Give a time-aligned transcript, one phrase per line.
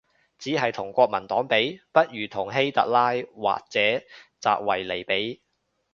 [0.39, 4.03] 只係同國民黨比？，不如同希特拉或者習
[4.41, 5.43] 維尼比